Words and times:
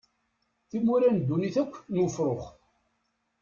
Timura 0.69 1.09
n 1.15 1.17
ddunit 1.21 1.55
akk 1.63 1.73
n 1.93 2.01
ufrux. 2.05 2.43